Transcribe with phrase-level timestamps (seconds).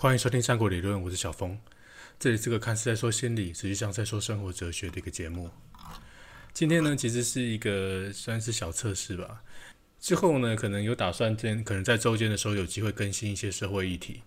[0.00, 1.58] 欢迎收听《三国理论》，我是小峰。
[2.20, 5.50] 这里是个看似在说心理，实际上在说生活哲学的一个节目。
[6.52, 9.42] 今天呢，其实是一个算是小测试吧。
[9.98, 14.22] 之后呢，可能有打算，在可能在周间的时候有机会更新一些社会议题。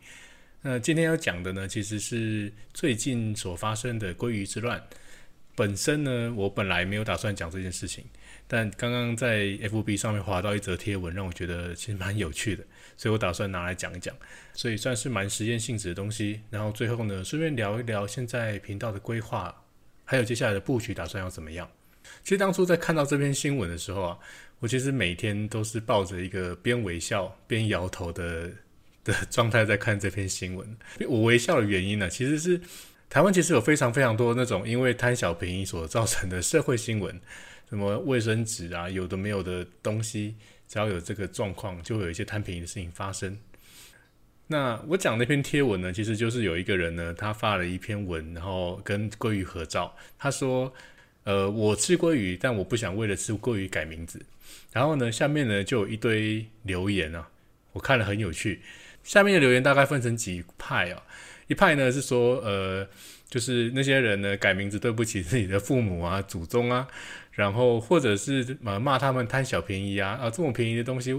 [0.62, 4.86] 那今天要讲的呢，其实是最近所发生的鲑鱼之乱。
[5.56, 8.04] 本身呢，我本来没有打算讲这件事情。
[8.54, 12.62] 但刚刚在 FB 上面划到一则贴文，让我觉得其实蛮有趣的，
[12.98, 14.14] 所以我打算拿来讲一讲，
[14.54, 16.42] 所以算是蛮实验性质的东西。
[16.50, 19.56] 然后最后呢，顺便聊一聊现在频道的规划，
[20.04, 21.66] 还有接下来的布局打算要怎么样。
[22.24, 24.20] 其实当初在看到这篇新闻的时候啊，
[24.60, 28.52] 我其实每天都是抱着一个边微笑边摇头的
[29.06, 30.78] 的状态在看这篇新闻。
[31.08, 32.60] 我微笑的原因呢，其实是
[33.10, 37.18] 台湾其实有非常非常多那种因为贪小便宜所造成的社会新闻。
[37.72, 40.36] 什么卫生纸啊，有的没有的东西，
[40.68, 43.40] 只要有这个状况，就会有一些贪便宜的事情发生。
[44.48, 49.96] 那我讲那篇贴文呢，其实就是有一个人呢，他发了一篇文，然后跟鲑鱼合照。
[50.20, 50.74] 他说
[51.24, 54.22] ：“呃，我吃鲑鱼，但我不想为了吃鲑鱼改名字。”
[54.74, 57.30] 然后呢，下面呢就有一堆留言啊，
[57.72, 58.62] 我看了很有趣。
[59.02, 61.02] 下面的留言大概分成几派啊，
[61.52, 62.88] 一派呢是说，呃，
[63.30, 66.88] 就是那些人呢改名字对不起自己的父母啊、祖宗啊。
[67.34, 71.12] 然后或者是骂骂他们贪小便宜啊啊，这么便宜的东西，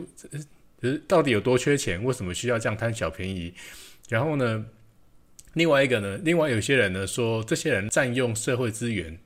[0.81, 2.03] 呃，到底有多缺钱？
[2.03, 3.53] 为什么需要这样贪小便宜？
[4.09, 4.65] 然后呢，
[5.53, 9.19] 另外一个呢，另外有些人呢说，这些人占用社会资源。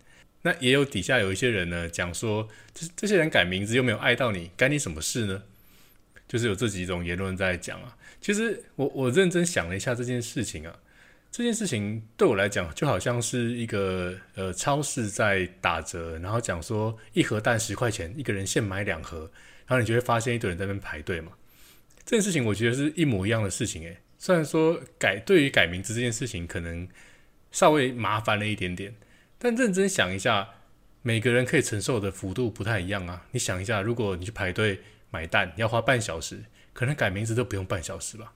[0.42, 5.42] 那也有底下有一些人呢讲说，这这些人改名字又没有碍到你，干你什么事呢？
[6.26, 7.96] 就是有这几种言论在讲啊。
[8.20, 10.76] 其实我我认真想了一下这件事情啊。
[11.30, 19.30] 这件事情对我来讲，就好像是一个呃超市在打折，然后讲说一盒蛋十块钱，一个人限买两盒，
[19.66, 21.32] 然后你就会发现一堆人在那边排队嘛。
[22.04, 23.98] 这件事情我觉得是一模一样的事情诶。
[24.16, 26.88] 虽然说改对于改名字这件事情可能
[27.50, 28.94] 稍微麻烦了一点点，
[29.38, 30.48] 但认真想一下，
[31.02, 33.26] 每个人可以承受的幅度不太一样啊。
[33.32, 34.80] 你想一下，如果你去排队
[35.10, 38.32] 买蛋要花半小时，可能改名字都不用半小时吧。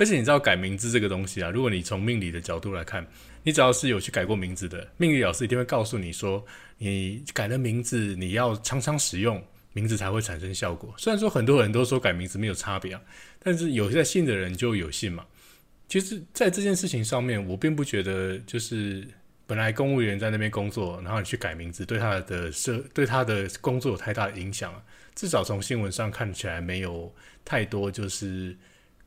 [0.00, 3.06] 而且你知道改名字这个东西啊，如果你从命理的角度来看，
[3.42, 6.42] 你只要是有去改过名字的，命理老师一定会告诉你说，
[6.78, 9.44] 你改了名字，你要常常使用
[9.74, 10.94] 名字才会产生效果。
[10.96, 13.02] 虽然说很多人都说改名字没有差别啊，
[13.40, 15.22] 但是有在信的人就有信嘛。
[15.86, 19.06] 其实，在这件事情上面，我并不觉得就是
[19.46, 24.82] 本来公务员在那边工作，然后你去改名字，对他的社对他的工作有太大的影响啊。
[25.14, 28.56] 至少从新闻上看起来，没有太多就是。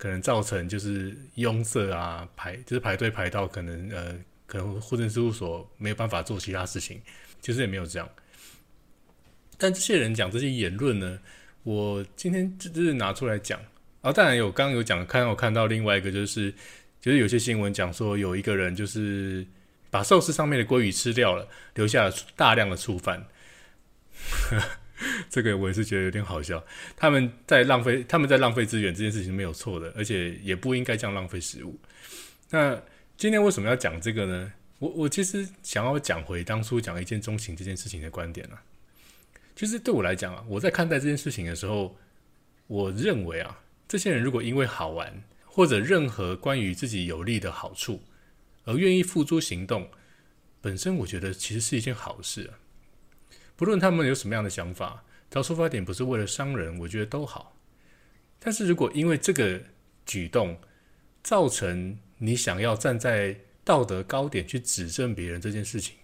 [0.04, 4.14] 可能造成就是拥塞啊，排就是排队排到可能呃，
[4.46, 7.02] 可能户政事务所没有办法做其他事情，
[7.40, 8.10] 其实也没有这样。
[9.58, 11.18] 但这些人讲这些言论呢，
[11.64, 13.58] 我今天就是拿出来讲
[14.02, 14.12] 啊。
[14.12, 16.54] 当然有刚刚有讲，看我看到另外一个就是，
[17.00, 19.48] 就是有些新闻讲说有一个人就是
[19.90, 23.26] 把寿司上面的鲑鱼吃掉了，留下了大量的醋饭。
[25.30, 26.64] 这个我也是觉得有点好笑，
[26.96, 31.80] 他们在浪费，他们在浪费资源这件事情没有错的，而且也不应该这样浪费食物。
[32.50, 32.80] 那
[33.18, 34.54] 今天为什么要讲这个呢？
[34.80, 38.62] 我我其实想要讲回当初讲一见钟情这件事情的观点啊。
[39.56, 41.96] 其实对我来讲啊，我在看待这件事情的时候，
[42.68, 48.02] 我认为啊，这些人如果因为好玩或者任何关于自己有利的好处
[48.66, 49.90] 而愿意付诸行动，
[50.60, 52.60] 本身我觉得其实是一件好事啊。
[53.56, 57.56] 不论他们有什么样的想法，只要出发点不是为了伤人，我觉得都好。
[58.40, 59.62] 但是如果因为这个
[60.06, 60.60] 举动
[61.22, 65.96] 造成你想要站在道德高点去指证别人这件事情，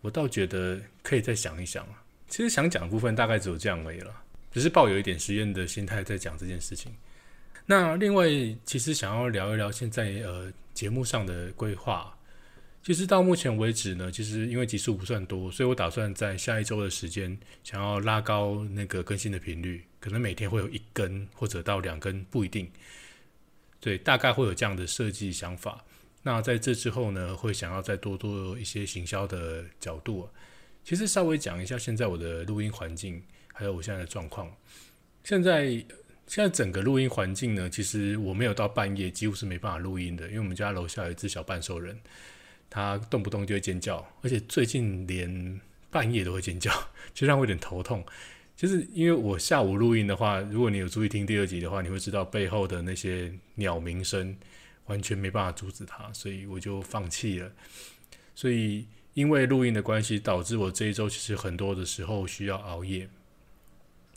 [0.00, 2.02] 我倒觉得可以再想一想啊。
[2.28, 4.12] 其实想讲的部分大概只有这样而已了，
[4.50, 6.92] 只是抱有一点实验的心态在讲这件事情。
[7.66, 8.26] 那另外，
[8.64, 12.16] 其实想要聊一聊现在呃节目上的规划。
[12.82, 22.70] 其实到目前为止呢，其实因为集数不算多，所以我打算在下一周的时间，想要拉高那个更新的频率，可能每天会有一根或者到两根，不一定。
[23.80, 25.84] 对，大概会有这样的设计想法。
[26.22, 30.28] 那在这之后呢，会想要再多多一些行销的角度。
[30.82, 33.22] 其实稍微讲一下现在我的录音环境，
[33.52, 34.50] 还有我现在的状况。
[35.22, 35.66] 现在
[36.26, 41.98] 现在整个录音环境呢，其实我没有到半夜几乎是没办法录音的，因为我们家楼下有一只小半兽人。
[42.70, 46.72] 他动不动就会尖叫，而且最近连半夜都会尖叫，
[47.12, 48.06] 就让我有点头痛。
[48.56, 54.36] 就是因为我下午录音的话，如果你有注意听第二集的话，你会知道背后的那些鸟鸣声
[54.84, 57.50] 完全没办法阻止它，所以我就放弃了。
[58.34, 63.08] 所以因为录音的关系，导致我这一周其实很多的时候需要熬夜。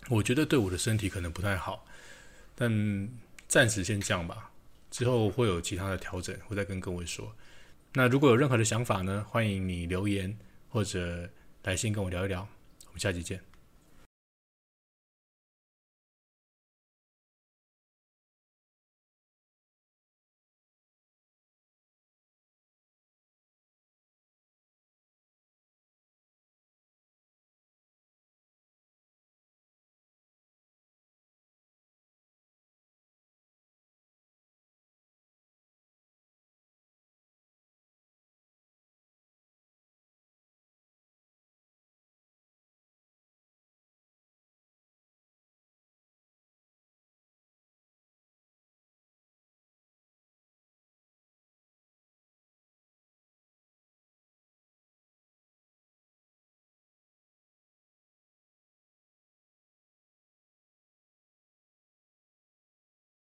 [0.09, 1.85] 我觉得对我的身体可能不太好，
[2.53, 3.09] 但
[3.47, 4.51] 暂时先这样吧。
[4.91, 7.33] 之后会有其他的调整，会再跟各位说。
[7.95, 10.35] 那如果有任何的想法呢，欢迎你留言
[10.67, 11.29] 或者
[11.61, 12.41] 来信跟我聊一聊。
[12.87, 13.52] 我们下期见。